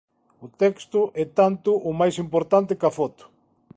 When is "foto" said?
2.97-3.23